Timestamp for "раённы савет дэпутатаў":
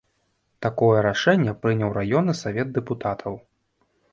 1.99-3.41